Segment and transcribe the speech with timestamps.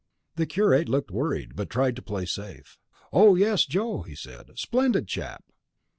[0.35, 2.79] The curate looked worried, but tried to play safe.
[3.13, 4.49] "Oh, yes, Joe!" he said.
[4.57, 5.43] "Splendid chap."